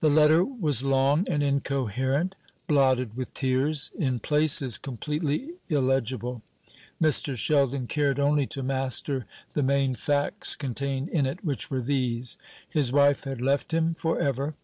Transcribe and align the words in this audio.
The 0.00 0.10
letter 0.10 0.44
was 0.44 0.82
long 0.82 1.26
and 1.26 1.42
incoherent; 1.42 2.34
blotted 2.66 3.16
with 3.16 3.32
tears 3.32 3.90
in 3.96 4.18
places 4.20 4.76
completely 4.76 5.54
illegible. 5.70 6.42
Mr. 7.00 7.34
Sheldon 7.38 7.86
cared 7.86 8.20
only 8.20 8.44
to 8.48 8.62
master 8.62 9.24
the 9.54 9.62
main 9.62 9.94
facts 9.94 10.56
contained 10.56 11.08
in 11.08 11.24
it, 11.24 11.42
which 11.42 11.70
were 11.70 11.80
these: 11.80 12.36
His 12.68 12.92
wife 12.92 13.24
had 13.24 13.40
left 13.40 13.72
him 13.72 13.94
for 13.94 14.20
ever. 14.20 14.56